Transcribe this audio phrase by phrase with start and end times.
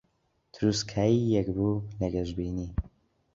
[0.53, 2.69] تروسکایییەک بوو لە گەشبینی